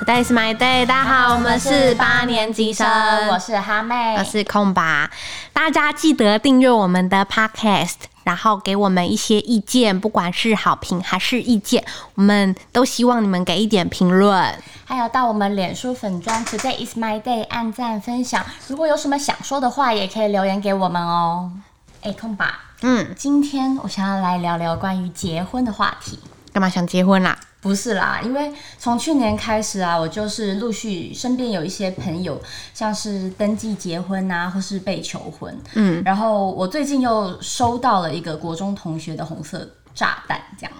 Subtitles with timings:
[0.00, 2.88] Today is my day，大家好，我们是八年级生，
[3.28, 5.10] 我是哈妹，我是空吧。
[5.52, 11.84] 大家记得订阅我们的 Podcast，然后给我们一些意见，不管是好评还是意见，
[12.14, 14.42] 我们都希望你们给一点评论。
[14.86, 18.42] 还有到我们脸书粉专 Today is my day 按赞分享。
[18.68, 21.52] 如果有什么想说的话，也可以留言给我们哦。
[22.00, 26.18] 哎，空吧，嗯，今天我想要来聊聊关于结婚的话题。
[26.52, 27.38] 干嘛想结婚啦？
[27.60, 32.40] 不是啦，因为从去年开始啊，我就是陆续身边有一些朋友，
[32.72, 35.54] 像是登记结婚啊，或是被求婚。
[35.74, 40.72] 嗯，然后我最近又收到了一个国中同学的红色炸弹，这样。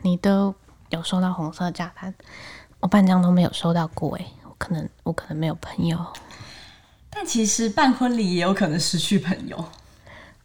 [0.00, 0.54] 你都
[0.88, 2.14] 有收到红色炸弹，
[2.80, 5.98] 我半张都没有收到过哎，我可能我可能没有朋友。
[7.10, 9.62] 但其实办婚礼也有可能失去朋友。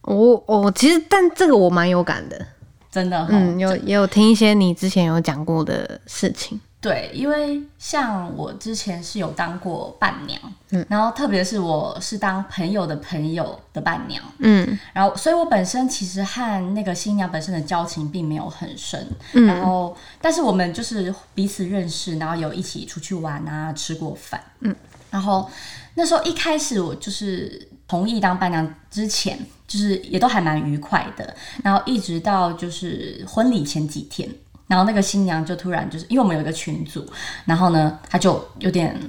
[0.02, 2.45] 我我其实，但这个我蛮有感的。
[2.91, 6.59] 真的，嗯，有也有听一些你之前有讲过的事情。
[6.81, 24.73] 对，因为像我之前是有当过伴娘，嗯，然后特别是我是当朋友的朋友的伴娘，嗯，然后所以我本身其实和那个新娘本身的交情并没有很深，嗯，然后但是我们就是彼此认识，然后有一起出去玩啊，吃过饭，嗯，
[25.11, 25.52] 然后
[25.95, 29.38] 那时候一开始我就是同意当伴娘之前。
[29.70, 31.32] 就是也都还蛮愉快的，
[31.64, 34.28] 然后一直到就是婚礼前几天，
[34.66, 37.06] 然后那个新娘就突然就是因为我们有一个群组，
[37.45, 39.00] 然后呢，她就有点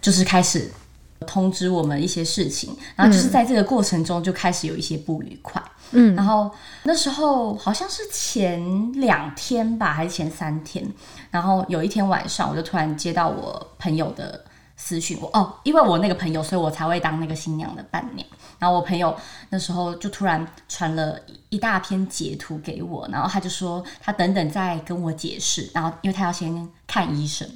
[0.00, 0.68] 就是开始
[1.28, 6.50] 通知我们一些事情，然后就是在这个过程中就开始有一些不愉快，嗯，然后
[6.82, 10.84] 那时候好像是前两天吧，还是前三天，
[11.30, 14.44] 然后有一天晚上我就突然接到我朋友的
[14.82, 15.28] 私讯，我。
[15.34, 18.26] 哦，因为我那个朋友，所以我才会当那个新娘的伴娘。
[18.58, 19.14] 然后我朋友
[19.50, 21.18] 那时候就突然传了
[21.50, 27.48] 一大篇截图给我，然后他就说他等等再跟我解释，然后因为他要先看医生，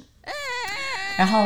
[1.17, 1.43] 然后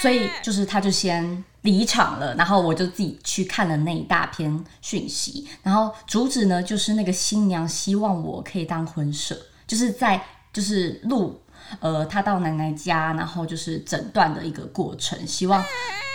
[0.00, 10.22] 所以就是他就先离场了，然后我就自己去看了那一大篇讯息，然后主旨呢就是那个新娘希望我可以当婚摄，就是在
[10.52, 11.40] 就是录
[11.80, 15.62] 呃他到奶奶家，然后就是诊断的一个过程，希望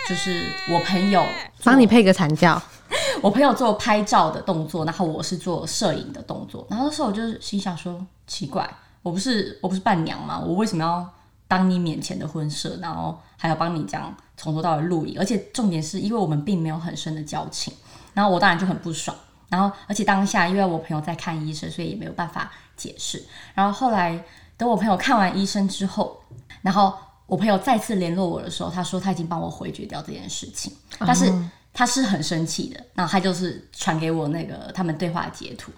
[0.08, 1.24] 就是我朋友
[1.64, 2.60] 帮你配个惨叫。
[3.20, 6.66] 我朋友做拍照的动作，然后我是做摄影的动作。
[6.70, 8.68] 然后那时候我就心想说：奇怪，
[9.02, 10.38] 我不是我不是伴娘吗？
[10.38, 11.06] 我为什么要
[11.46, 15.18] 当你面前的婚摄，然后还要帮你这样从头到尾录影？
[15.18, 17.74] 而且重点是因为我们并没有很深的交情。
[18.14, 19.16] 然后我当然就很不爽。
[19.48, 23.22] 然后而且当下因为我朋友在看医生，所以也没有办法解释。
[23.54, 24.24] 然后后来
[24.58, 26.20] 等我朋友看完医生之后，
[26.60, 26.92] 然后
[27.24, 31.32] 我朋友再次联络我的时候，他说他已经帮我回绝掉这件事情，但是。
[31.70, 35.70] 他是很生气的，然后他就是传给我那个他们对话截图，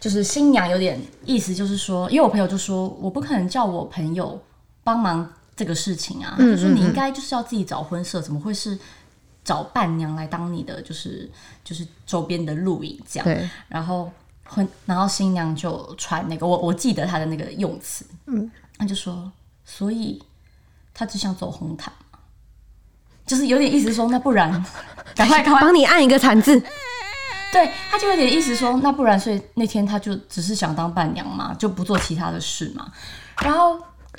[0.00, 4.42] 就是新娘有点意思，就是说，因为我朋友就说我不可能叫我朋友
[4.82, 8.76] 帮忙这个事情啊，就说你应该就是要自己找婚摄，怎么会是
[9.44, 11.30] 找伴娘来当你的就是
[11.62, 13.50] 就是周边的录影这样？
[13.68, 14.10] 然后
[14.48, 19.30] 婚，然后新娘就传那个我我记得她的那个用词，嗯，她就说，
[19.64, 20.22] 所以
[20.92, 21.92] 她只想走红毯。
[23.26, 24.50] 就是有点意思说，那不然
[25.14, 26.58] 赶快赶快帮你按一个惨字。
[27.52, 32.90] 对，他就有点意思说，那不然所以那天他就只是想当伴娘嘛，就不做其他的事嘛。
[33.42, 33.78] 然后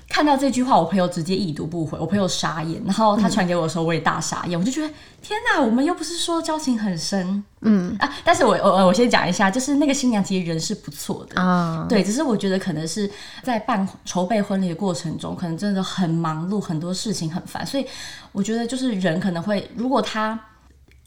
[0.10, 2.82] 看到这句话，我朋友直接已读不回，我朋友傻眼。
[2.84, 4.60] 然后他传给我的时候，我也大傻眼。
[4.60, 8.12] 我就觉得天哪，我们又不是说交情很深，嗯啊。
[8.24, 13.10] 但是我我我先讲一下，就是那个新娘其实人是不错的啊，对，只是我觉得可能是
[13.44, 17.86] 在办筹备婚礼的过程中，可能真的很忙碌，很多事情很烦，所以。
[18.32, 20.40] 我觉得就是人可能会，如果他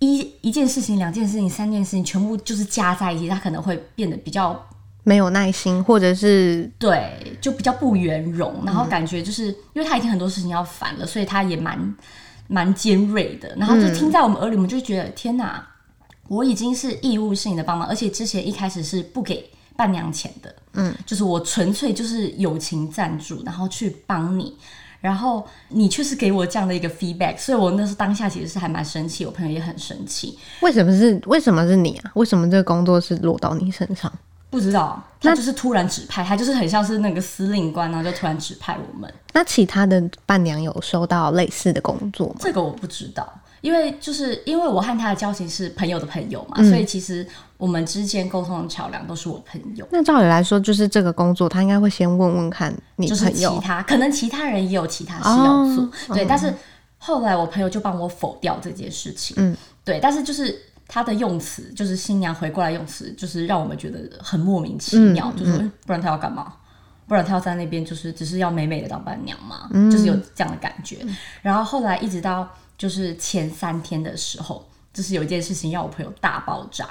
[0.00, 4.60] 一一件事情、两件事情、三件事情全部就是加在一起，他可能会变得比较
[5.04, 8.62] 没有耐心，或者是对，就比较不圆融。
[8.64, 11.94] 然后感觉就是因为他已经很多事情要烦了，所以他也蛮
[12.46, 13.54] 蛮尖锐的。
[13.56, 15.66] 然后就听在我们耳里，我们就觉得天哪，
[16.28, 24.56] 我已经是义务性的帮忙，而且之前一开始是不给伴娘钱的，嗯，就是我纯粹就是友情赞助，然后去帮你。
[25.00, 30.38] 然后你却是给我这样的一个 feedback，所以我那时候当下其实是还蛮生气，我朋友也很生气。
[30.60, 32.12] 为什么是为什么是你啊？
[32.14, 34.12] 为什么这个工作是落到你身上？
[34.52, 39.12] 不知道，他就是突然指派，他就是很像是那个司令官，然后就突然指派我们。
[39.32, 42.36] 那其他的伴娘有收到类似的工作吗？
[42.38, 43.26] 这个我不知道。
[43.62, 47.24] 因为就是因为我和他的交情是朋友的朋友嘛，所以其实
[47.56, 49.86] 我们之间沟通的桥梁都是我朋友。
[49.92, 56.24] 那照理来说，就是这个工作他应该会先问问看你朋友，其他可能其他人也有其他事要做，对。
[56.24, 56.52] 但是
[56.98, 60.00] 后来我朋友就帮我否掉这件事情，嗯，对。
[60.00, 60.60] 但是就是
[60.92, 66.52] 他的用词，就是新娘回过来用词，就是让我们觉得很莫名其妙，就是不然他要干嘛？
[67.08, 70.98] 不然他要在那边就是只是要美美的当伴娘嘛，就是有这样的感觉。
[71.40, 72.46] 然后后来一直到
[72.76, 76.86] 就是前三天的时候，就是有一件事情让我朋友大爆炸。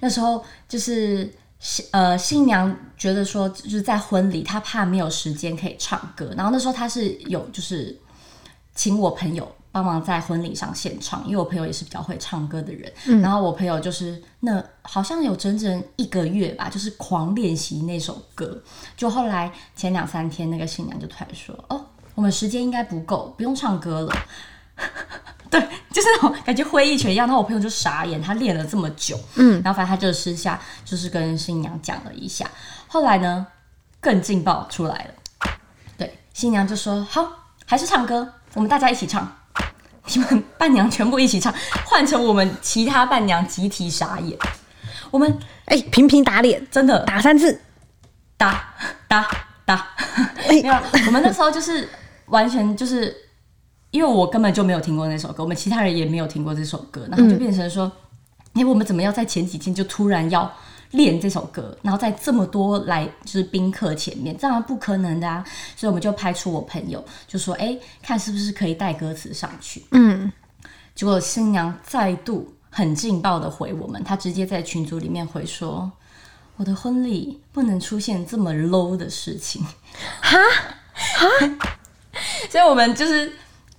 [0.00, 7.94] 那时候就是新呃新娘觉得说就是在婚礼，她怕没有时间可以唱歌，然后那时候她是有就是
[8.74, 18.62] 请我朋友帮忙在婚礼上献唱，因为我朋友也是比较会唱歌的人，然后我朋友就是那好像有整整一个月吧，就是狂练习那首歌，
[18.96, 21.84] 就后来前两三天那个新娘就突然说哦，
[22.14, 24.12] 我们时间应该不够，不用唱歌了。
[25.50, 25.60] 对，
[25.90, 27.26] 就是那种感觉挥一拳一样。
[27.26, 32.50] 然后我朋友就傻眼，他练了这么久，嗯，然后反正他就私下就是跟新娘讲了一下。
[32.88, 33.46] 后来呢，
[34.00, 35.50] 更劲爆出来了。
[35.96, 37.30] 对，新娘就说：“好，
[37.66, 39.30] 还是唱歌，我们大家一起唱。
[40.06, 41.52] 你们伴娘全部一起唱，
[41.86, 44.38] 换成我们其他伴娘集体傻眼。
[45.10, 47.60] 我们哎，频频打脸，真的打三次，
[48.36, 48.74] 打
[49.08, 49.26] 打
[49.64, 49.88] 打。
[50.48, 50.74] 没有，
[51.06, 51.88] 我们那时候就是
[52.26, 53.14] 完全就是。”
[53.92, 57.92] 因为我根本就没有听过那首歌，我们其他人也没有听过这首歌，然后就变成说，
[58.54, 60.50] 哎，我们怎么要在前几天就突然要
[60.92, 65.44] 练这首歌，然后在这么多来就是宾客前面，这样不可能的啊！
[65.76, 69.84] 所以我们就拍出我朋友就说，哎，看是不是可以带歌词上去。
[69.90, 70.32] 嗯，
[70.94, 75.92] 结果新娘再度很劲爆的回我们，她直接在群组里面回说，
[76.56, 79.62] 我的婚礼不能出现这么 low 的事情，
[80.20, 80.38] 哈
[80.94, 81.28] 哈，
[82.50, 83.32] 所以我们就是。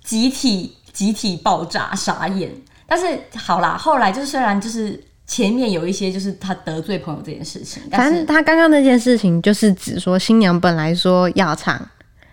[0.04, 2.54] 集体集体爆炸傻眼，
[2.86, 11.80] 但是好啦，后来就是虽然就是前面有一些就是他得罪朋友这件事情，反正他刚刚那件事情就是指说新娘本来说要唱，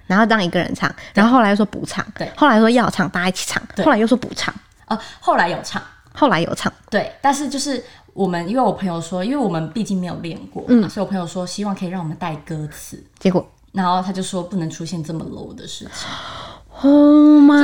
[0.08, 4.54] 然后让一个人唱，然后后来又说不唱，对，后来说要唱，大家一起唱，后来又说不唱，
[4.88, 5.82] 哦，后来有唱，
[6.14, 7.84] 后来有唱，对，但是就是
[8.14, 13.50] 我们因为我朋友说，因为我们毕竟没有练过，嗯，所以我朋友说希望可以让我们带歌词，结果。
[13.72, 15.94] 然后他就说不能出现这么 low 的事情。
[16.82, 17.56] Oh my，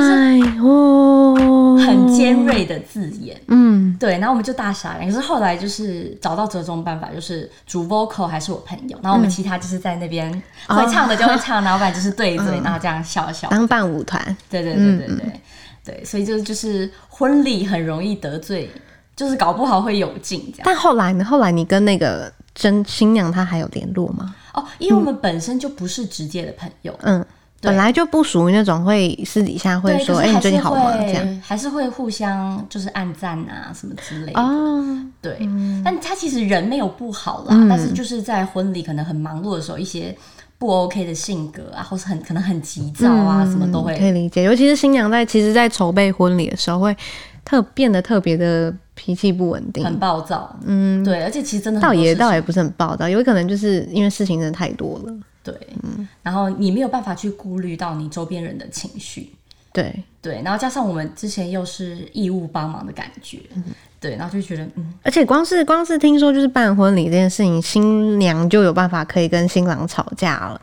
[2.18, 5.08] 尖锐的字眼，嗯，对，然后我们就大傻眼。
[5.08, 10.30] 可是后来就是找到折中办法，就是主 vocal 还是我朋友，然后我们其他就是在那边
[10.68, 14.20] 会唱的就会唱， 然后不然就是对嘴，然后这样笑笑当伴舞团。
[14.50, 15.40] 对对对对对
[15.84, 18.70] 对，所以就就是婚礼很容易得罪，
[19.16, 20.62] 就是搞不好会有劲这样。
[20.64, 21.24] 但后来呢？
[21.24, 24.34] 后来你跟那个真新娘她还有联络吗？
[24.54, 27.24] 哦，因为我们本身就不是直接的朋友，嗯。
[27.60, 30.92] 本来就不属于那种会私底下会说，哎，你最近好吗？
[30.98, 34.40] 这样还是会互相就是暗赞啊什么之类的。
[34.40, 35.38] 哦，对，
[35.84, 40.16] 但他其实人没有不好啦，但是就是在婚礼可能很忙碌的时候，一些
[40.56, 44.44] 不 OK 的性格啊，或是很可能很急躁啊，什么都会可以理解。
[44.44, 46.96] 尤其是新娘在其实，在筹备婚礼的时候，会
[47.44, 50.54] 特变得特别的脾气不稳定，很暴躁。
[50.64, 55.12] 嗯，对，而且其实真的倒也倒也不是很暴躁，有可能就是因为事情真的太多了。
[55.52, 56.08] 对，嗯。
[56.22, 59.30] 然后你没有办法去顾虑到你周边人的情绪，
[59.72, 59.94] 对。
[60.20, 63.64] 对，然后加上我们之前又是义务帮忙的感觉，嗯。
[64.00, 70.60] 对，然后就觉得，嗯，而且光是光是听说就是办婚礼这件事情，新娘就有办法可以跟新郎吵架了，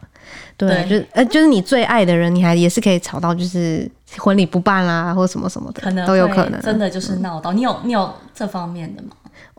[0.56, 7.52] 对，就呃就是你最爱的人，你还也是可以吵到就是婚礼不办啦，或什么什么的，可能都有可能，真的就是闹到。
[7.52, 9.10] 你有你有这方面的吗？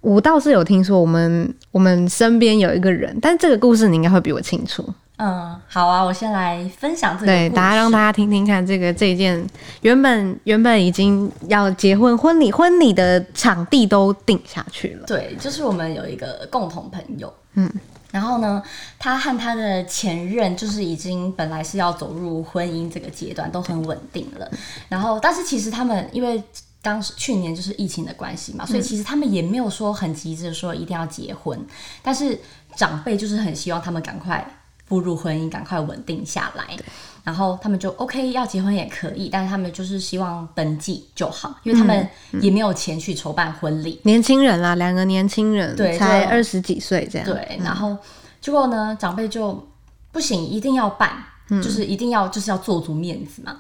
[0.01, 4.83] 我倒是有听说，我们我们身边有一个人，但这个故事你应该会比我清楚。
[5.19, 7.27] 嗯，好啊，我先来分享这个。
[7.27, 9.43] 对，大家让大家听听看，这个这一件
[9.81, 15.07] 原本原本已经要结婚婚礼婚礼的场地都定下去了。
[15.07, 17.71] 对，就是我们有一个共同朋友，嗯，
[18.11, 18.63] 然后呢，
[18.99, 24.47] 他和他的前任就是已经本来是要走入婚姻这个阶段，都很稳定了。
[24.91, 26.43] 然后，但是其实他们因为
[26.83, 31.59] 当时去年就是疫情的关系嘛，所以其实他们也没有说很急着说一定要结婚，
[32.03, 32.39] 但是
[32.75, 34.47] 长辈就是很希望他们赶快。
[34.89, 36.77] 步入婚姻，赶快稳定下来，
[37.25, 42.09] 然后他们就 OK，要结婚也可以，但是他们就是希望登记就好，因为他们
[42.41, 44.01] 也没有钱去筹办婚礼。
[44.05, 47.27] 年轻人啦，两个年轻人，对，才二十几岁这样。
[47.27, 47.97] 对，然后
[48.41, 49.67] 结果呢，长辈就
[50.13, 51.11] 不行，一定要办，
[51.49, 53.57] 就是一定要就是要做足面子嘛。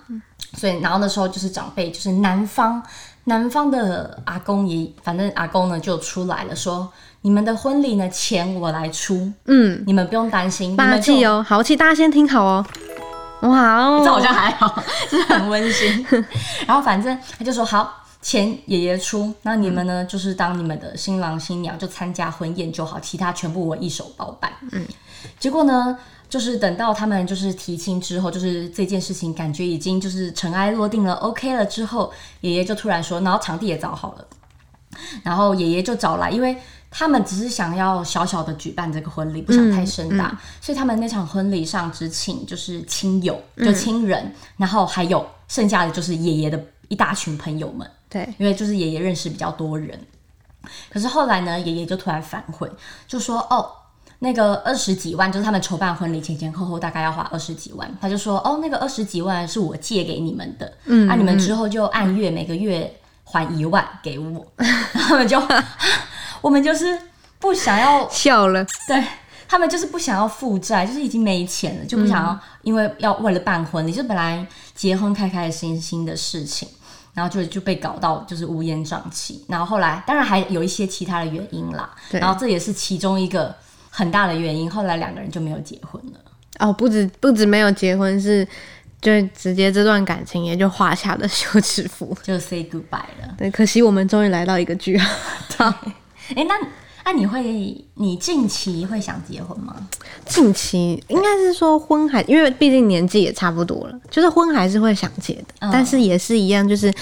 [0.54, 2.80] 所以，然后那时候就是长辈，就是男方
[3.24, 6.88] 男方的阿公也，反正阿公呢就出来了说。
[7.26, 8.08] 你们的婚礼呢？
[8.08, 10.76] 钱我来出，嗯，你们不用担心。
[10.76, 11.76] 霸气哦，豪气！
[11.76, 12.64] 大家先听好哦。
[13.40, 14.80] 哇哦，这好像还好，
[15.10, 16.06] 就是很温馨。
[16.68, 24.52] 然后反正他就说好，钱爷爷出，那你们呢，就是当你们的新郎新娘，就参加婚宴就好，其他全部我一手包办。
[24.70, 24.86] 嗯，
[25.40, 34.24] 结果呢，就是等到他们就是提亲之后，就是这件事情感觉已经就是尘埃落定了，OK 了之后，爷爷就突然说，然后场地也找好了，
[35.24, 36.56] 然后爷爷就找来，因为。
[36.98, 47.86] 他们只是想要小小的举办这个婚礼，不想太盛大，所以他们那场婚礼上只请就是亲友，就亲人，然后还有剩下的就是爷爷的一大群朋友们。
[48.08, 50.00] 对，因为就是爷爷认识比较多人。
[50.88, 52.66] 可是后来呢，爷爷就突然反悔，
[53.06, 53.70] 就说：“哦，
[54.20, 62.90] 那个二十几万，就是他们筹办婚礼前前后后大概要花二十几万。”他就说：“哦，那个二十几万是我借给你们的，嗯，那你们之后就按月每个月
[63.22, 64.46] 还一万给我。
[64.94, 65.38] ”他们就。
[66.46, 66.96] 我们就是
[67.40, 69.02] 不想要笑了，对
[69.48, 76.68] 他们就是不想要负债，就是已经没钱了，就不想要，因为要为了办婚礼，就本来结婚开开心心的事情，
[77.14, 83.52] 然后就就被搞到就是乌烟瘴气，然后后来当然还有一些其他的原因啦，然后这也是其中一个
[83.90, 86.20] 很大的原因，后来两个人就没有结婚了。
[86.60, 88.46] 哦，不止不止没有结婚，是
[89.00, 93.34] 就直接这段感情也就画下了休止符，就 say goodbye 了。
[93.36, 95.74] 对，可惜我们终于来到一个句号。
[96.34, 96.54] 哎，那
[97.04, 99.76] 那你会，你近期会想结婚吗？
[100.24, 106.92] 近期应该是说婚还，因为毕竟年纪也差不多了，就是婚还是会想结的，但是也是一样，就是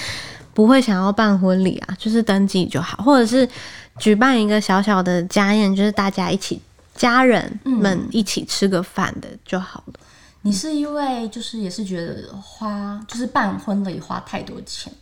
[0.53, 3.49] 不会想要办婚礼啊，就是登记就好，或者是
[3.97, 6.61] 举办一个小小的家宴，就是大家一起
[6.93, 9.93] 家人们一起吃个饭的就好了。
[10.43, 14.93] 你是因为就是也是觉得花就是办婚礼花太多钱？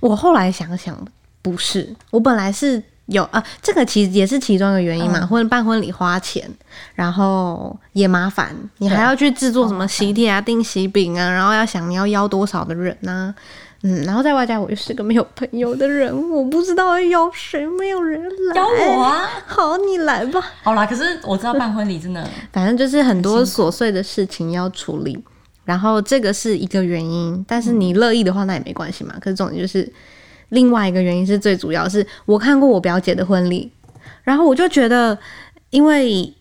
[0.00, 1.06] 我后来想想
[1.40, 2.82] 不是，我本来是。
[3.08, 5.26] 有啊，这个其实也是其中一个原因嘛。
[5.26, 6.46] 婚办婚礼花钱，
[6.94, 13.34] 然后也麻烦，你还要去制作什么喜帖啊、订喜饼啊，然后要想你要邀多少的人啊？
[13.82, 18.56] 嗯，然后在外加我又是个没有朋友的人，我不知道要邀谁，没有人来。
[18.56, 19.26] 邀我啊！
[19.46, 20.44] 好，你来吧。
[20.62, 25.18] 好啦，可是我知道办婚礼真的，反正就是很多琐碎的事情要处理，
[25.64, 27.42] 然后这个是一个原因。
[27.48, 29.14] 但是你乐意的话，那也没关系嘛。
[29.18, 29.90] 可是重点就是。
[30.50, 33.70] 另外一个原因是最主要是我看过我表姐的婚礼，
[34.22, 35.18] 然后我就觉得，
[35.70, 36.34] 因为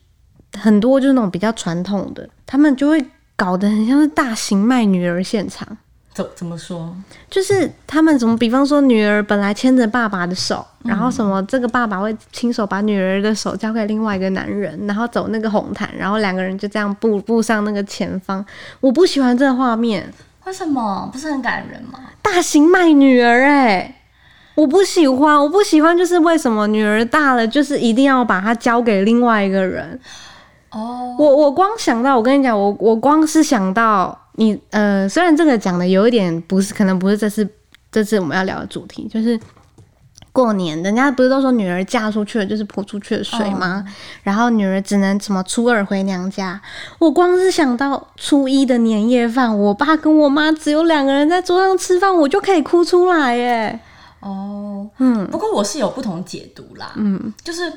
[0.60, 5.78] 很多就是那种比较传统的，他们就会搞得很像是大型卖女儿现场。
[6.14, 6.96] 怎怎么说？
[7.30, 18.44] 就是他们怎么，比方说女儿本来牵着爸爸的手，然后什么这个爸爸会亲手把女儿的手交给另外一个男人，然后走那个红毯，然后两个人就这样步步上那个前方。
[18.80, 20.12] 我不喜欢这个画面。
[20.46, 21.08] 为什么？
[21.14, 22.00] 不是很感人吗？
[22.24, 23.97] 大型卖女儿，哎。
[24.58, 30.00] 我不喜欢，我不喜欢，就是为什么女儿大了，就是一定要把她交给另外一个人。
[30.72, 37.48] 哦，我我光想到，我跟你讲，我我光是想到你，呃，虽然这个讲的有一点不是，可能不是这次
[37.92, 39.40] 这次我们要聊的主题，就是
[40.32, 43.86] 过年，人家不是都说女儿嫁出去了就是泼出去的水吗？
[44.24, 46.60] 然后女儿只能什么初二回娘家。
[46.98, 53.80] 我光是想到初一的年夜饭，我爸跟我妈只有两个人在桌上吃饭，我就可以哭出来耶。
[54.27, 57.72] 哦，嗯，不过我是有不同解读啦，嗯，就是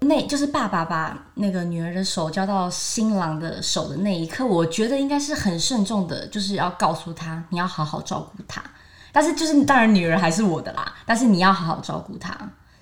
[0.00, 8.62] 那，就是爸爸把那个女儿的手交到新郎的手的那一刻，我觉得应该是很慎重的，就是要告诉他你要好好照顾他，
[9.10, 12.32] 但是就是当然女儿还是我的啦，但是你要好好照顾他，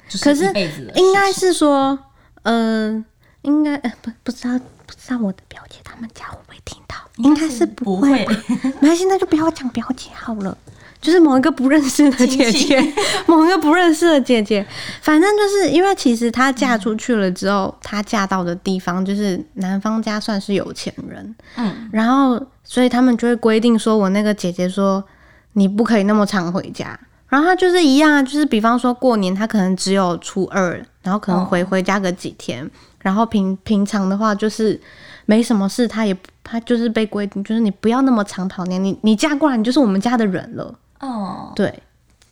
[0.09, 1.99] 就是一辈子应该是说，
[2.43, 3.03] 嗯，
[3.43, 10.59] 应该呃不不知道不知道我的表姐他们家会不会听到，应该是不会，没关系，那就不要讲表姐好了。
[11.05, 12.81] 就是某一个不认识的姐姐，
[13.29, 14.67] 某一个不认识的姐姐，
[15.03, 25.05] 反正就是因为其实她嫁出去了之后，她嫁到的地方就是男方家算是有钱人，嗯，然后所以他们就会规定说，我那个姐姐说
[25.53, 32.71] 你不可以那么常回家，然后她就是一样，就是比方说过年，她可能只有初二，然后可能回回家个几天，
[33.01, 34.81] 然后平平常的话就是
[35.27, 40.75] 没什么事，她也她就是被规定，就是你不要那么常跑年，你你嫁过来，你就是我们家的人了。
[41.01, 41.83] 哦，对，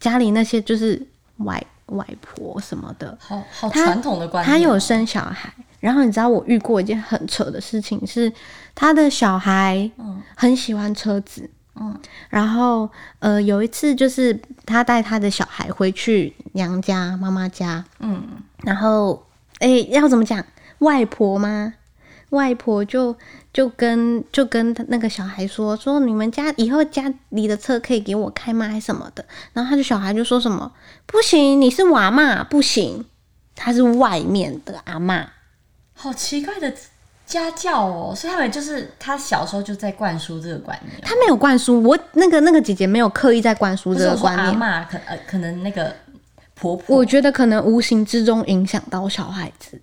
[0.01, 1.01] 家里那些就是
[1.39, 4.51] 外外婆什么的，好好传统的观念。
[4.51, 8.33] 他有生小孩，然后你知道我遇过一件很扯的事情，是
[8.75, 9.91] 他的小孩
[10.35, 12.89] 很喜欢车子，嗯，然后
[13.19, 18.23] 呃有一次就是他带他的小孩回去娘家妈妈家，嗯，
[18.63, 19.27] 然后
[19.59, 20.45] 哎要怎么讲？
[20.79, 21.75] 外婆吗？
[22.33, 23.15] 外婆就
[23.53, 28.67] 就跟就跟那个小孩说说你们家以后家里的车可以给我开吗？
[28.67, 29.23] 还什么的？
[29.53, 30.73] 然后他的小孩就说什么
[31.05, 33.05] 不行，你是娃嘛，不行，
[33.55, 35.29] 他是外面的阿妈，
[35.93, 36.73] 好奇怪的
[37.27, 38.15] 家教哦。
[38.17, 45.95] 所以他们就是他小时候就在灌输这个观念，他没有灌输我那个那个姐姐没有刻意在灌输这个观念，阿妈可呃可能那个
[46.55, 49.79] 婆婆，我觉得可能无形之中影响到小孩子，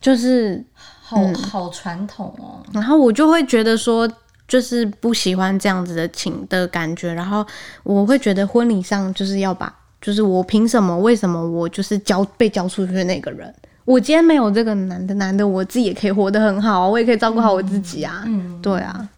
[0.00, 0.64] 就是。
[1.08, 4.10] 好好传统哦，然后我就会觉得说，
[4.48, 7.46] 就是不喜欢这样子的情的感觉，然后
[7.84, 10.98] 我会觉得婚礼上就是要把，就是我凭什么？
[10.98, 18.24] 为什么我就是交被交出去的那个人，我今天没有这个男的，男的我自己也可以活得很好，我也可以照顾好我自己啊。
[18.26, 19.08] 嗯，对啊，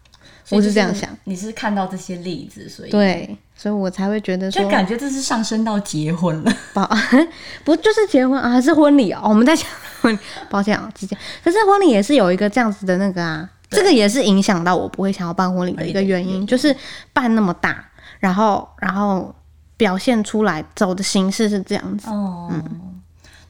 [0.51, 1.09] 我是这样想。
[1.25, 6.53] 你是看到这些例子，所以对，所以我才会觉得说，感觉这是上升到结婚了。
[7.63, 9.21] 不就是结婚啊，还是婚礼啊？
[9.23, 9.65] 我们在讲
[10.01, 10.17] 婚，
[10.49, 11.17] 抱歉啊，直接。
[11.43, 16.75] 可是婚礼也是有一个这样子的那个啊，这个也是影响到我不会想要办婚礼的一个原因，就是
[17.13, 17.85] 办那么大，
[18.19, 19.33] 然后然后
[19.77, 22.09] 表现出来走的形式是这样子。
[22.09, 22.98] 哦，嗯。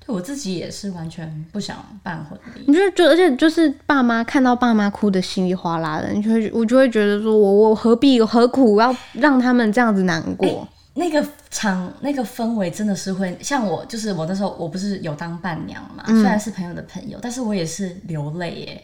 [0.09, 10.67] 我自己也是完全不想办婚礼，你就就而且就是爸妈看到爸妈哭的稀里哗啦的，你就会我就会觉得说我我何必何苦要让他们这样子难过？
[10.95, 18.83] 那个场那个氛围真的是会像我，就是我那时候我不是有当伴娘嘛，虽然是朋友的朋友，但是我也是流泪耶，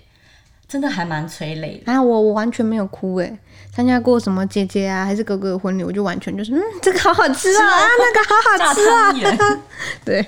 [0.67, 1.91] 真的还蛮催泪的。
[1.91, 3.37] 啊，我我完全没有哭哎，
[3.73, 9.61] 参加过什么姐姐啊还是哥哥的婚礼，我就完全就是嗯，这个好好吃啊，啊那个好好吃啊，
[10.05, 10.25] 对。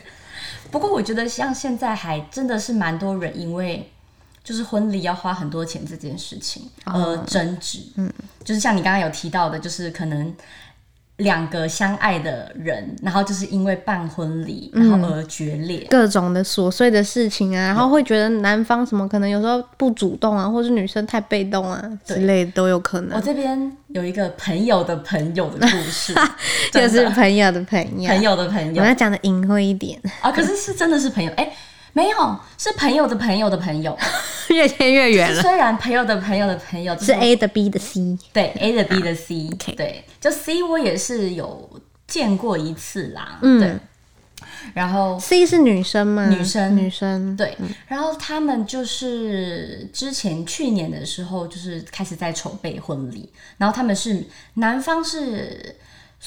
[0.71, 3.91] 不过我觉得像现在还真的是蛮多人因为
[4.43, 8.11] 就是婚礼要花很多钱这件事情而争执，嗯，
[8.43, 10.35] 就是像你刚刚有提到的，就是可能。
[11.17, 23.17] 两个相爱的人，然后就是因为办婚礼，然后而决裂，各种的琐碎的事情啊，然后会觉得男方什么可能有时候不主动啊，或是女生太被动啊之类都有可能。
[23.17, 26.13] 我这边有一个朋友的朋友的故事，
[26.71, 29.99] 就是朋友的朋友，朋友的朋友，我要讲的隐晦一点。
[30.21, 31.51] 啊，可是是真的是朋友，哎。
[31.97, 33.97] 没有，是朋友的朋友的朋友，
[34.49, 35.41] 越牵越远了。
[35.41, 41.67] 虽然朋友的朋友的朋友是 A 的 B 的 C，对 A 的 B 的 C，对，就 C 我也是有
[42.05, 43.39] 见过一次啦。
[43.41, 43.75] 嗯，对。
[44.75, 46.27] 然后 C 是女生吗？
[46.27, 47.35] 女生，女生。
[47.35, 53.27] 对，然后他们就是之前去年的时候，就是开始在筹备婚礼，
[53.57, 54.23] 然后他们是
[54.53, 55.75] 男方是。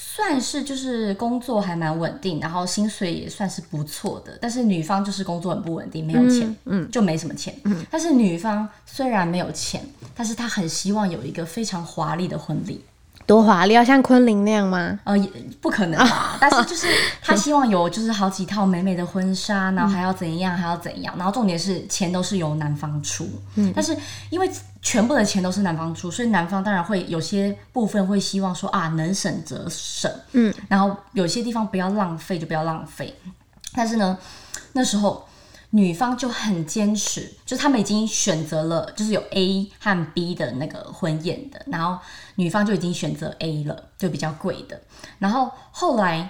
[0.03, 7.55] 算是就是工作还蛮稳定，然后薪水也算是不错的，但是女方就是工作很不稳定，没有钱，嗯，就没什么钱。
[7.65, 9.83] 嗯，但是女方虽然没有钱，
[10.15, 12.83] 但是她很希望有一个非常华丽的婚礼。
[13.31, 14.99] 多华丽，要像昆凌那样吗？
[15.05, 15.17] 呃，
[15.61, 16.37] 不可能吧。
[16.41, 16.89] 但是就是
[17.23, 21.15] 他希望有就是好几套美美的婚纱，然后还要怎样，还要怎样。
[21.17, 23.31] 然后重点是钱都是由男方出。
[23.55, 23.73] 嗯。
[23.73, 23.97] 但是
[24.31, 24.51] 因为
[24.83, 30.11] 全部的钱都是男方出，所以男方当然会有些部分会希望说啊，能省则省。
[30.33, 30.53] 嗯。
[30.67, 33.15] 然后有些地方不要浪费就不要浪费。
[33.77, 34.19] 但是呢，
[34.73, 35.25] 那时候。
[35.73, 41.99] 女方就很坚持，就他们已经选择了，就是有 A 和 B 的那个婚宴的，然后
[42.35, 44.81] 女方就已经选择 A 了，就比较贵的。
[45.21, 46.29] 然后后来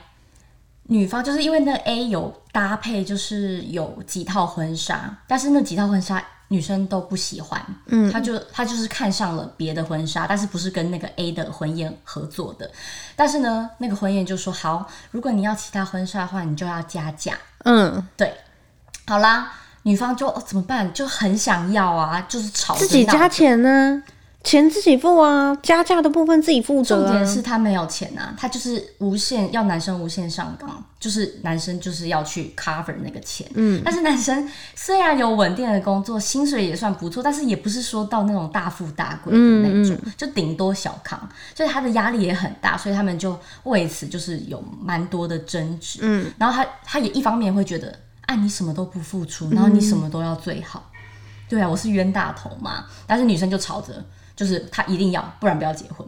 [0.85, 12.71] 女方就是因为那 A 有搭配，就是有几套婚纱，但是那几套婚纱女生都不喜欢，嗯，她就她就是看上了别的婚纱，但是不是跟那个 A 的婚宴合作的。
[13.17, 18.35] 但是呢，那个婚宴就说好，如果你要其他婚纱的话，你就要加价，嗯，对。
[19.11, 19.51] 好啦，
[19.83, 20.95] 女方就哦怎么办？
[20.95, 24.01] 就很想要啊，就是吵自己加钱呢，
[24.45, 27.03] 钱自己付啊，加价的部分自己负责。
[27.03, 33.45] 重点是他没有钱啊，他就是无限要男生无限上纲，就是男生就是要去 cover 那个钱。
[33.55, 45.99] 嗯，但是男生虽然有稳定的工作，薪水也算不错，但是也不是说到那种大富大贵的那种，就顶多小康，所以他的压力也很大，所以他们就为此就是有蛮多的争执。
[46.01, 47.93] 嗯，然后他他也一方面会觉得。
[48.31, 50.89] 哎，你什么都不付出，然后你什么都要最好，
[51.49, 52.85] 对啊，我是冤大头嘛。
[53.05, 53.93] 但是女生就吵着，
[54.37, 56.07] 就是她一定要，不然不要结婚。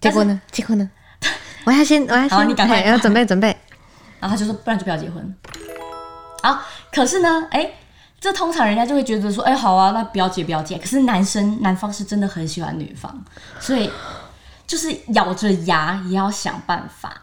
[0.00, 0.40] 结婚呢？
[0.52, 0.88] 结婚呢？
[1.66, 3.48] 我要先，我要先，你赶快要准备准备。
[4.20, 5.36] 然后他就说，不然就不要结婚。
[6.44, 7.68] 好，可是呢，哎，
[8.20, 10.78] 这通常人家就会觉得说，哎，好啊，那不要结，不要结。
[10.78, 13.20] 可是男生男方是真的很喜欢女方，
[13.58, 13.90] 所以
[14.64, 17.20] 就是咬着牙也要想办法。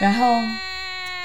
[0.00, 0.24] 然后。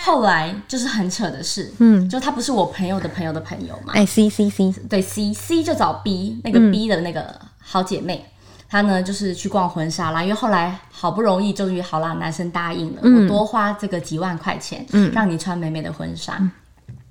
[0.05, 8.25] 后来就是很扯的事，嗯，就他不是我朋友的朋友的朋友嘛，哎，C C C，对，C C 就找 B 那个 B 的那个好姐妹，
[8.67, 16.37] 她呢就是去逛婚纱啦，因为后来好不容易终于好啦，男生答应了，我多花这个几万块钱，嗯，让你穿美美的婚纱，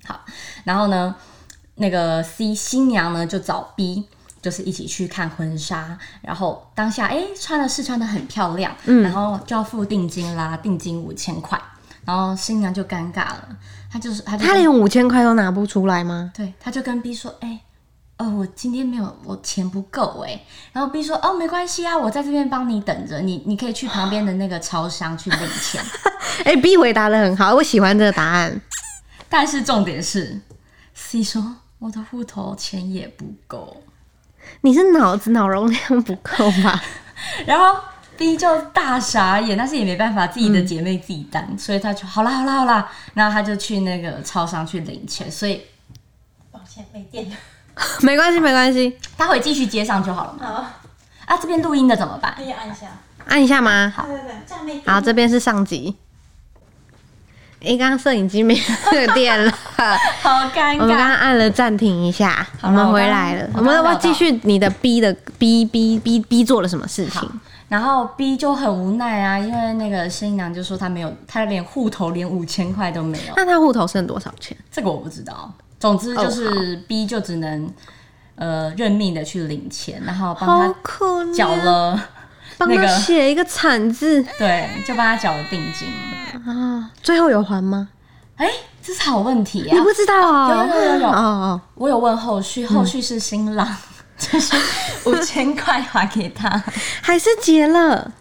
[0.05, 0.21] 好，
[0.65, 1.15] 然后呢，
[1.77, 4.05] 那个 C 新娘呢就找 B，
[4.43, 11.59] 就是一起去看婚纱，然后当下哎穿的试穿的很漂亮，嗯，然后就要付定金啦，定金五千块。
[12.05, 13.49] 然后新娘就尴尬了，
[13.91, 16.33] 她就是她，她连五千块都拿不出来吗？
[16.35, 17.61] 对，她就跟 B 说：“哎，
[18.19, 25.81] 哦，我今天没有，我钱不够哎。”然后 B 说：“哦，没关系啊，我在这边帮你等着，你你可以去旁边的那个超商去领钱。”
[26.45, 28.61] 哎，B 回答的很好，我喜欢这个答案。
[29.29, 30.41] 但是重点是
[30.95, 33.83] ，C 说：“我的户头钱也不够。”
[34.63, 36.81] 你是脑子脑容量不够吗？
[37.47, 37.81] 然后。
[38.17, 45.63] B 就大傻眼，但是也没办法，自己的姐妹自己担，所以他就好啦好啦好啦，然后他就去那个超商去领钱，所以
[46.51, 47.37] 抱歉没电了。
[48.03, 50.47] 没关系，没关系，待会继续接上就好了嘛。
[50.47, 50.53] 好，
[51.25, 52.43] 啊，这边录音的怎么办可？
[52.43, 52.87] 以按一下。
[53.27, 53.93] 按一下吗？
[54.07, 54.81] 对对对，这样没。
[54.85, 55.97] 好，这边是上集。
[57.61, 59.51] 诶，刚刚摄影机没有电了，
[60.21, 63.49] 好尴尬我们刚刚按了暂停一下，我们回来了。
[63.55, 67.41] 我们要继续你的 B 的 B B B B 做了什么事情？
[67.73, 73.33] 然后 B 就很无奈啊，因为那个新娘就说她没有，她连户头连五千块都没有。
[73.35, 74.55] 那她户头剩多少钱？
[74.71, 75.51] 这个我不知道。
[75.81, 77.73] 总之就是 B 就只能
[78.35, 81.99] 呃认命的去领钱，然后帮好他，缴了，
[82.59, 85.89] 帮他那个写一个惨字对，就帮他缴了定金。
[86.45, 87.89] 啊，最后有还吗？
[88.37, 88.47] 哎，
[88.83, 89.75] 这是好问题啊！
[89.75, 90.49] 你不知道哦？
[90.51, 93.67] 有有有有有哦哦，我有问后续，后续是新郎，
[94.19, 94.57] 就是
[95.05, 96.63] 五千块还给他，
[97.01, 98.13] 还是结了。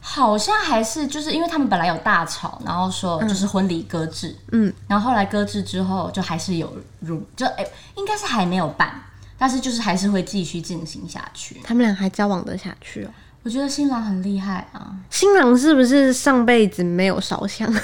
[0.00, 9.02] 好像还是就是因为他们本来有大吵，然后说就是婚礼搁置，嗯，然后后来搁置之后就还是有如就哎、应该是还没有办，
[9.36, 11.60] 但是就是还是会继续进行下去。
[11.62, 13.10] 他们俩还交往得下去哦。
[13.42, 17.70] 我觉得新郎很厉害啊，新郎是不是上辈子没有烧香？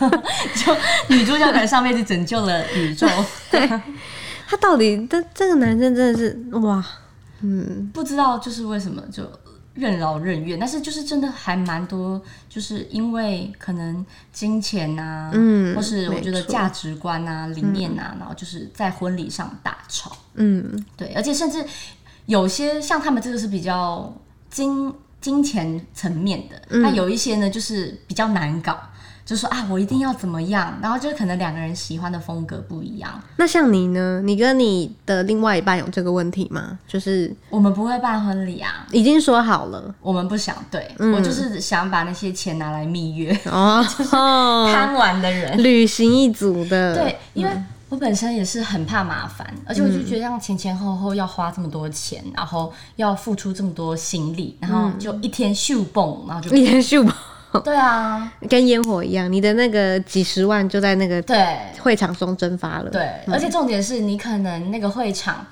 [0.00, 0.76] 就
[1.08, 3.06] 女主角可能上辈子拯救了宇宙，
[4.50, 6.84] 他到底这这个男生真的是哇，
[7.40, 9.22] 嗯，不知道就是为什么就
[9.74, 21.64] 任劳任怨，但是就是真的还蛮多，就是因为可能金钱啊，嗯或是我觉得价值观啊、理念啊，然后就是在婚礼上大吵，嗯，对，而且甚至
[22.26, 24.12] 有些像他们这个是比较
[24.50, 26.82] 金金钱层面的，嗯。
[26.82, 28.76] 那有一些呢就是比较难搞。
[29.30, 34.20] 就说啊，我一定要怎么样，然后就可能两个人喜欢的风格不一样，那像你呢？
[34.24, 36.76] 你跟你的另外一半有这个问题吗？
[36.88, 39.94] 就是我们不会办婚礼啊，已经说好了。
[40.02, 41.12] 我们不想，对、嗯。
[41.12, 45.62] 我就是想把那些钱拿来蜜月，哦， 就是贪玩的人。
[45.62, 57.16] 旅行一族的，对，因为我本身也是很怕麻烦，而且我就觉得这样前前后后要花这么多钱，然后要付出这么多心力，然后就一天秀蹦，然后就连续吧，
[57.58, 62.90] 对啊，跟烟火一样，你的那个几十万就在那个对会场中蒸发了。
[62.90, 65.46] 对，而且重点是你可能那个会场。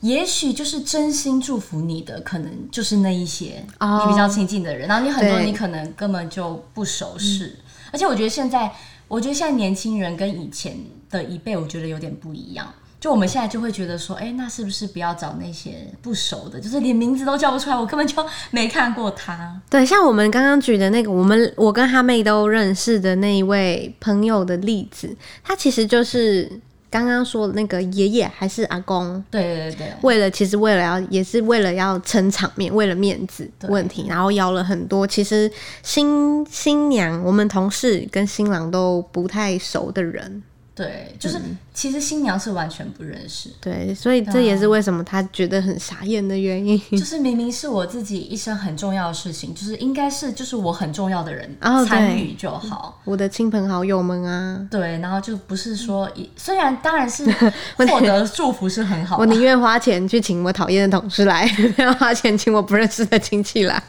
[0.00, 7.58] 也许就是真心祝福你的，可能就是那一些哦你比较亲近的人，然后你很多你可能根本就不熟识，
[7.90, 8.70] 而且我觉得现在，
[9.08, 10.76] 我觉得现在年轻人跟以前
[11.08, 12.70] 的一辈，我觉得有点不一样。
[13.04, 18.16] 就我们现在就会觉得说，哎、那是不是不要找那些不熟的，就是连名字都叫不出来，我根本就
[18.50, 19.60] 没看过他。
[19.68, 26.50] 对，像我们刚刚举的那个，我们我跟哈妹都认识的那一位朋友的例子，他其实就是
[26.88, 29.76] 刚刚说的那个爷爷还是阿公，对对对。
[29.80, 40.42] 对，为了其实为了要也是为了要撑场面，为了面子对问题，然后邀了很多其实新新娘我们同事跟新郎都不太熟的人，
[40.74, 41.40] 对，就是、
[41.72, 46.76] 其实新娘是完全不认识，对，所以这也是为什么他觉得很傻眼的原因。
[46.90, 51.56] 就是明明是我自己一生很重要的事情，就是应该是就是我很重要的人
[51.86, 53.00] 参与就好。
[53.04, 57.24] 我的亲朋好友们啊，对，然后就不是说以，虽然当然是
[57.78, 63.80] 获得祝福是很好啊，我宁愿花钱去请我讨厌的同事来， 不要花钱请我不认识的亲戚来。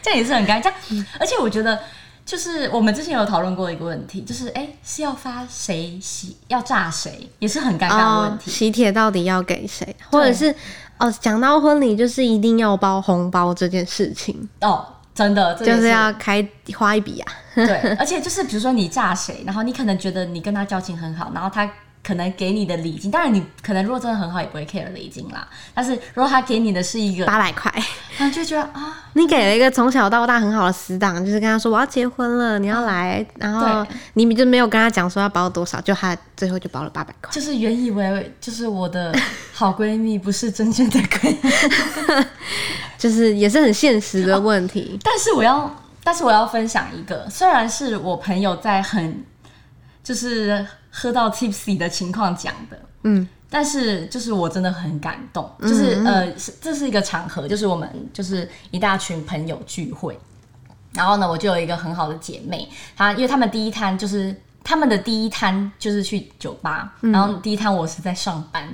[0.00, 0.72] 这样也是很尴尬。
[1.20, 1.78] 而且我觉得，
[2.24, 8.50] 就是我们之前有讨论过一个问题，就是哎，是要发谁喜，要炸谁，也是很尴尬的问哦，题。
[8.50, 10.54] 喜帖到底要给谁，或者是
[10.98, 17.32] 哦，讲到婚礼就是一定要包红包这件事情，哦，真的，就是要开花一笔啊。
[17.54, 21.70] 对，而且就是比如说你炸谁，然后你可能觉得你跟他交情很好，然后他
[22.04, 25.48] 可能给你的礼金，当然你可能如果真的很好，也不会 care 礼金啦。
[25.72, 27.72] 但是如果他给你的是一个，八百块，
[28.18, 37.32] 然后就觉得啊，你给了一个从小到大很好的死党，就是跟他说我要结婚了，你要来，然后对你就没有跟他讲说要包多少，就他最后就包了八百块。
[37.32, 39.16] 就是原以为就是我的
[39.54, 41.50] 好闺蜜不是真正的闺蜜，
[42.98, 44.98] 就是也是很现实的问题。
[45.02, 49.24] 但是我要，但是我要分享一个，虽然是我朋友在很
[50.02, 60.16] 就是喝到 tipsy 的情况讲的，嗯，但是就是我真的很感动，就是呃，是这是一个场合，就是我们就是一大群朋友聚会，
[60.92, 68.68] 然后呢，我就有一个很好的姐妹，她因为他们第一摊就是他们的第一摊就是去酒吧，然后第一摊我是在上班。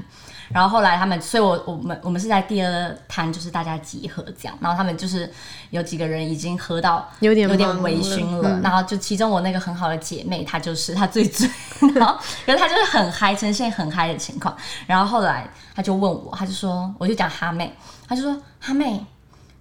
[0.53, 4.59] 然后后来他们，所以我我们我们是在第二摊，就是大家集合这样。
[4.61, 5.31] 然后他们就是
[5.71, 11.49] 有几个人已经喝到有点有点微醺了了，然后就其中我那个很好的姐妹，她就是她最醉，
[11.95, 14.57] 然后可是她就是很嗨，呈现很嗨的情况。
[14.87, 17.73] 然后后来她就问我，她就说，我就讲哈妹，
[18.09, 19.05] 她就说哈妹，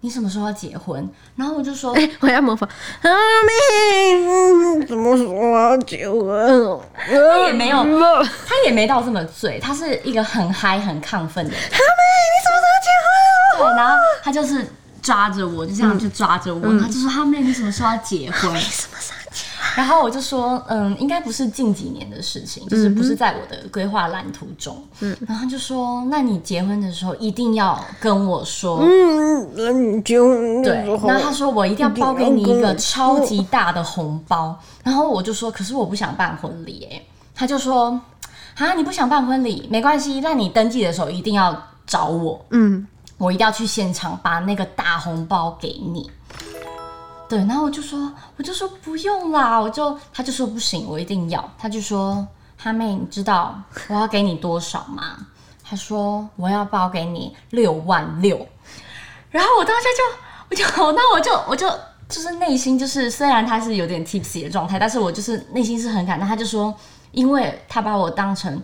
[0.02, 1.10] 你什么时候要结婚？
[1.36, 2.70] 然后我就说，哎我要模仿
[3.02, 3.10] 哈
[3.46, 6.80] 妹，怎么说要结婚？
[7.06, 7.84] 他也没有，
[8.48, 11.60] 他也没到这么醉，他是一个很嗨、很亢奋的人。
[11.60, 12.90] 阿妹，你什么时候结
[13.58, 13.68] 婚？
[13.68, 14.66] 对，然后他就是
[15.02, 19.19] 抓着我，就这样就抓着我，他就说：“哈妹，你什么时候要结婚？”什么时候？
[19.76, 24.84] 然后我就说，嗯，应该不是近几年的事情，就是不是在我的规划蓝图中。
[25.00, 28.80] 嗯，然后就说，那你结婚的时候一定要跟我说。
[28.82, 30.76] 嗯，那你结婚对。
[30.76, 34.58] 然后他说，我一定要包给你一个超级大的红包。
[34.84, 37.02] 然后我就说，可是我不想办婚礼哎。
[37.36, 38.00] 他就说，
[38.56, 41.56] 啊，你不想办婚礼没关系，那你登记的时候一定要
[41.86, 42.46] 找我。
[42.50, 42.86] 嗯，
[43.18, 46.10] 我一定要去现场把那个大红包给你。
[47.30, 51.48] 对，然后我就说，我就说不用啦，我就他就说不行，我一定要。
[51.60, 55.28] 他就说，哈妹，你知道我要给你多少吗？
[55.64, 58.48] 他说我要包给你六万六。
[59.30, 60.04] 然后我当时就，
[60.50, 61.70] 我就，那我就，我就，
[62.10, 66.28] 就是内心就是，虽然他是有点 tipsy 的状态，但是我就是内心是很感动。
[66.28, 66.74] 他就说，
[67.12, 68.60] 因为他把我当成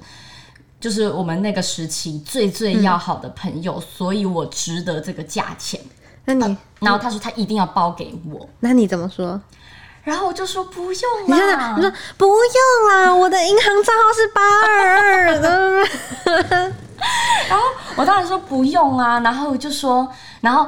[0.79, 5.79] 就是我们那个时期最最要好的朋友，所以我值得这个价钱。
[6.25, 9.39] 那你，然后他说他一定要包给我，那你怎么说？
[10.03, 15.83] 然后我就说不用啦，你说不用啦，我的银行账号是八二二的。
[17.49, 17.63] 然后
[17.95, 20.07] 我当然说不用啊，然后就说，
[20.41, 20.67] 然后。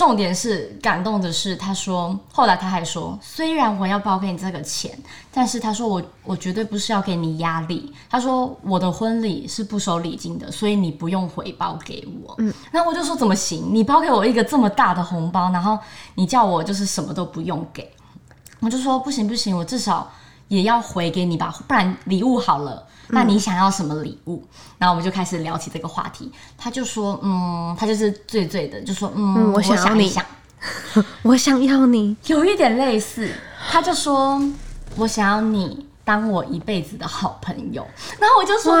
[0.00, 4.98] 重点是感动的是，他说后来他还说，虽然我要包给你这个钱，
[5.30, 7.92] 但是他说我我绝对不是要给你压力。
[8.08, 12.34] 他说我的婚礼是不收礼金的，所以你不用回报给我。
[12.38, 13.68] 嗯，那我就说怎么行？
[13.74, 15.78] 你包给我一个这么大的红包，然后
[16.14, 17.92] 你叫我就是什么都不用给，
[18.60, 20.10] 我就说不行不行，我至少
[20.50, 22.86] 也要回给你吧，不然礼物好了。
[23.12, 24.44] 那你想要什么礼物？
[24.78, 26.30] 然后我们就开始聊起这个话题。
[26.58, 30.24] 他就说，嗯，他就是醉醉的，就说，嗯，我想一想，
[31.22, 33.30] 我想要你，有一点类似。
[33.70, 34.42] 他就说，
[34.96, 37.86] 我想要你当我一辈子的好朋友。
[38.18, 38.74] 然后我就说，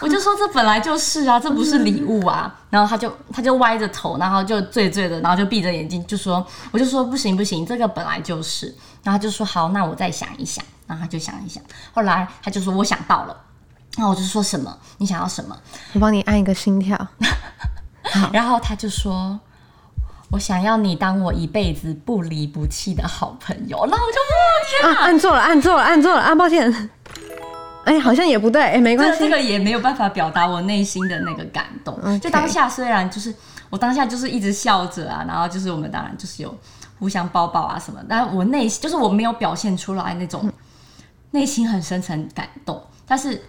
[0.00, 2.54] 我就说这本来就是啊，这不是礼物啊。
[2.70, 8.66] 然后他就他就歪着头，然后就醉醉的，然后就闭着眼睛，就说，我就说不行不行，这个本来就是。
[9.02, 10.62] 然后他就说好，那我再想一想。
[10.90, 11.62] 然后他就想一想，
[11.94, 13.36] 后来他就说我想到了。
[13.96, 14.76] 那我就说什么？
[14.98, 15.56] 你想要什么？
[15.94, 17.08] 我帮你按一个心跳。
[18.32, 19.38] 然后他就说
[20.30, 25.04] ：“我想要你当我一辈子不离不弃的好朋友。”那我就哇天啊！
[25.06, 26.34] 按错了，按错了，按错了，啊！
[26.34, 26.90] 抱歉。
[27.84, 29.20] 哎，好像也不对，哎，没关系。
[29.20, 32.20] 这个也没有办法表达我内心的那个感动。
[32.20, 33.34] 就当下虽然就是
[33.70, 36.56] 我当下就是一直笑着啊，然后就是我们当然就是有
[36.98, 40.50] 互相抱抱啊什么，但我内心就是我没有表现出来那种
[41.30, 43.42] 内心很深层感动，但是。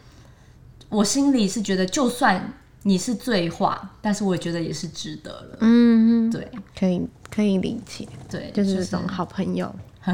[0.91, 5.57] 我心里是觉得，就算你是醉话，但是我也觉得也是值得了。
[5.61, 6.45] 嗯，对，
[6.77, 8.05] 可以可以理解。
[8.29, 10.13] 对，就是这种好朋友，很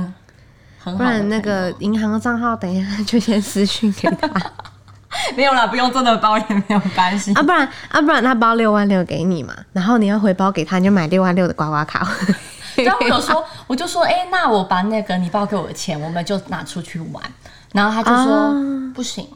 [0.77, 0.97] 很好。
[0.99, 4.29] 不然那个银行账号，等一下就先私讯给他。
[5.35, 7.33] 没有啦，不用真的包也没有关系。
[7.33, 12.07] 啊，不然啊，不然他包六万六给你嘛，然后你要回包给他，你就买六万六的刮刮卡。
[12.85, 17.23] 然后我有说，我就说，哎，那我把那个你包给我的钱，我们就拿出去玩。
[17.73, 19.27] 然后他就说，不行。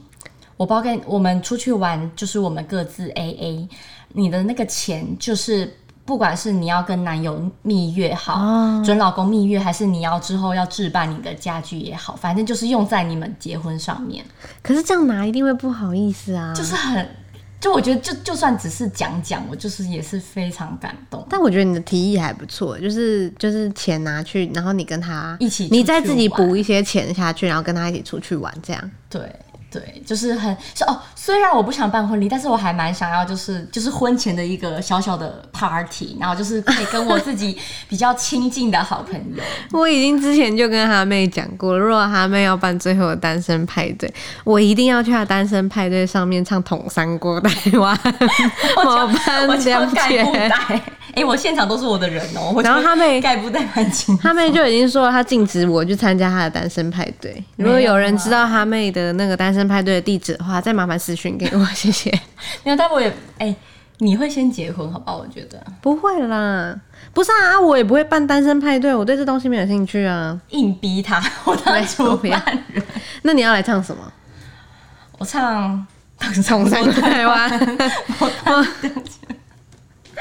[0.58, 3.70] 我包给我们出去玩，就是我们各自 A A，
[4.13, 14.24] 你的那个钱就是不管是你要跟男友蜜月好，准老公蜜月，还是你要之后要置办你的家具也好，反正就是用在你们结婚上面。
[14.62, 17.10] 可是这样拿一定会不好意思啊，就是很，
[17.62, 21.26] 就我觉得就就算只是讲讲，我就是也是非常感动。
[21.30, 29.21] 但我觉得你的提议还不错，就是就是钱拿去，然后你跟他一起，你再自己补一些钱下去，然后跟他一起出去玩，这样对。
[29.72, 31.00] 对，就是很是哦。
[31.16, 37.58] 虽然我不想办婚礼，但是我还蛮想要，就是就是婚前的一个小小的 party，然后就是可以跟我自己
[37.88, 39.42] 比较亲近的好朋友。
[39.72, 47.96] 我已经之前就跟哈妹讲过了，如果哈妹要办最后的单身派对，我一定要去她单身派对上面唱《捅三锅台湾》，
[48.84, 50.52] 我办两天。
[51.13, 52.60] 哎，我现场都是我的人哦。
[52.63, 57.43] 然后他妹盖布袋很清他妹就已经说了，他禁止我去参加他的单身派对。
[57.58, 62.10] 如果有人知道他妹的那个单身派对的地址的话，再麻烦私讯给我，谢谢。
[62.63, 63.56] 没有，但我也哎，
[63.97, 65.17] 你会先结婚好不好？
[65.17, 66.76] 我觉得不会啦，
[67.13, 70.39] 不是啊，我也不会办单身派对，我对这东西没有兴趣啊。
[70.50, 72.43] 硬逼他，我当主办
[72.74, 72.84] 人。
[73.24, 74.12] 那你要来唱什么？
[75.19, 75.86] 我唱
[76.43, 77.50] 《重山台湾》。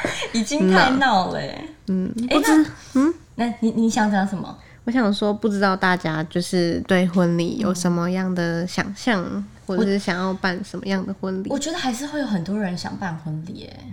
[0.33, 1.41] 已经太闹了，
[1.89, 4.59] 嗯，哎，那，嗯，那你你想讲什么？
[4.85, 11.49] 我想说，不知道大家就是对婚礼有什么样的想象，或者是想要办什么样的婚礼？
[11.51, 13.85] 我觉得还是会有很多人想办婚礼，哎，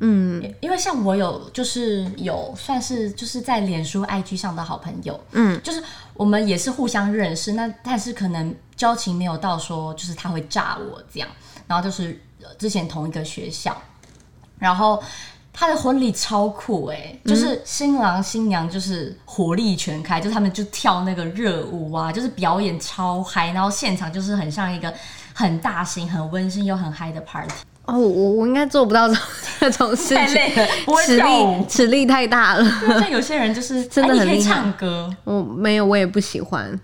[0.00, 5.82] 嗯，因为像我有就是有算是就是在脸书 IG 上的好朋友，嗯，就是
[6.14, 11.28] 我们也是互相认识，那但是可能交情没有到说就是他会炸我这样，
[11.66, 12.20] 然后就是
[12.58, 13.76] 之前同一个学校，
[14.60, 15.02] 然后
[15.52, 24.94] 他的婚礼超酷哎，就是新郎新娘就是火力全开，就他们就跳那个热舞啊，就是表演超嗨，然后现场就是很像一个
[25.34, 27.52] 很大型、很温馨又很嗨的 party。
[27.86, 29.08] 哦，我我应该做不到
[29.58, 30.68] 这种事情，太累了，
[31.04, 32.64] 齿力齿力太大了。
[33.00, 36.78] 像有些人就是 真的很厉害，唱歌，我没有，我也不喜欢。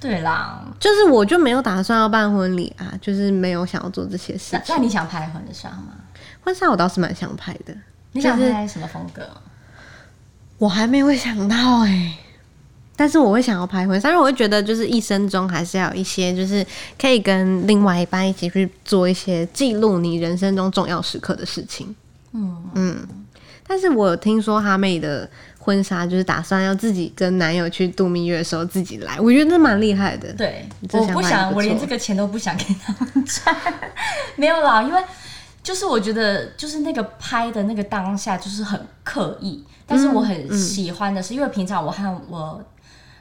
[0.00, 4.60] 对啦，就是我就没有打算要办婚礼啊，就是没有想要做这些事情。
[4.68, 5.94] 那你想拍婚纱吗？
[6.44, 7.74] 婚纱我倒是蛮想拍的。
[8.12, 9.22] 你想拍什么风格？
[10.58, 12.16] 我还没有想到哎。
[12.96, 16.66] 但是我会想要拍婚纱，因为我会觉得就是一生中还是要有一些，就是
[17.00, 21.94] 可以跟另外一半一起去做一些记录你人生中重要时刻的事情。
[22.32, 23.08] 嗯嗯。
[23.68, 30.32] 但是我有听说哈妹的婚纱就是打算要自己跟男友去度蜜月的时候自己来，我觉得这蛮厉害的。
[30.32, 33.54] 对，我不想，我连这个钱都不想给他们赚。
[34.34, 35.00] 没有啦，因为
[35.68, 42.62] 就是我觉得就是那个拍的那个当下就是很刻意，但是我很喜欢的是，因为平常我和我。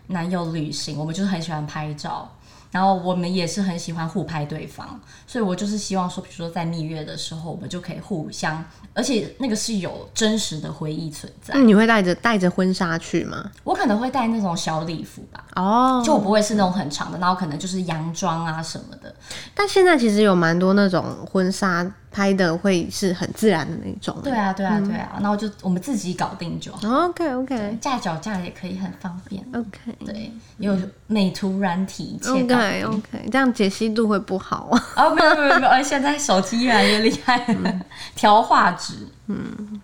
[0.10, 2.34] 男友旅行，我们就是很喜欢拍照，
[2.72, 11.60] 然后我们也是很喜欢互拍对方，所以我就是希望说，比如说在蜜月的时候，我们就可以互相，而且那个是有真实的回忆存在。
[11.60, 13.52] 你会带着带着婚纱去吗？
[13.66, 19.14] 我可能会带那种小礼服吧，哦，就我不会是那种很长的，然后可能就是洋装啊什么的。
[19.54, 21.86] 但现在其实有蛮多那种婚纱。
[22.18, 24.20] 拍的会是很自然的那种。
[24.24, 26.80] 对啊，对啊，对啊，然后就我们自己搞定就好。
[27.06, 29.46] OK，OK，架脚架也可以很方便。
[29.54, 30.76] OK，对，有
[31.06, 34.84] 美图软体，一切 OK，OK，这样解析度会不好啊？
[34.98, 37.82] 哦，没有没有没有，现在手机越来越厉害了，
[38.16, 38.96] 调画质。
[39.28, 39.80] 嗯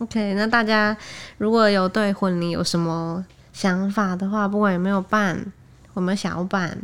[0.00, 0.94] ，OK，那大家
[1.38, 5.42] 如果有对婚礼有什么想法的话，不管有没有办，
[5.96, 6.76] 有没有想要办，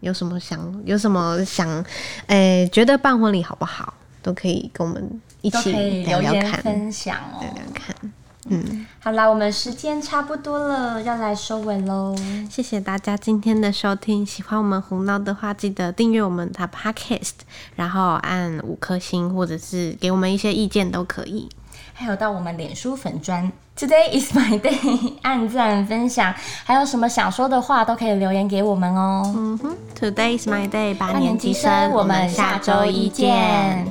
[0.00, 1.84] 有什么想有什么想，
[2.28, 3.92] 诶，觉得办婚礼好不好？
[4.28, 5.72] 都可以跟我们一起
[6.04, 7.96] 聊聊看，分享哦，聊聊看。
[8.50, 12.14] 嗯，好啦，我们时间差不多了，要来收尾喽。
[12.50, 17.32] 谢谢大家今天的收听，喜欢我们胡闹的话，记得订阅我们的 Podcast，
[17.76, 21.48] 然后按五颗星，或者是给我们一些意见都可以。
[21.98, 26.32] 还有到我们脸书粉砖 Today is my day， 按赞分享，
[26.64, 29.22] 还有什么想说的话都可以留言给我们哦。
[29.36, 33.84] 嗯哼，Today is my day，八年级生，我们下周一见。